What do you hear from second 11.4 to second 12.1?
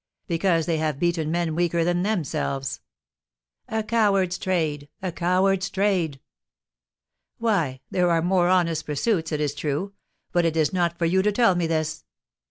me this!"